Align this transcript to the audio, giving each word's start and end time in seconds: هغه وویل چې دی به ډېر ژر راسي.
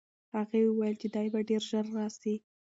هغه 0.35 0.57
وویل 0.67 0.95
چې 1.01 1.07
دی 1.15 1.27
به 1.33 1.39
ډېر 1.49 1.61
ژر 1.69 1.85
راسي. 1.97 2.35